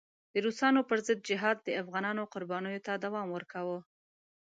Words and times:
د 0.31 0.35
روسانو 0.45 0.81
پر 0.89 0.97
ضد 1.05 1.19
جهاد 1.29 1.57
د 1.63 1.69
افغانانو 1.81 2.29
قربانیو 2.33 2.83
ته 2.85 2.93
دوام 3.05 3.27
ورکاوه. 3.31 3.77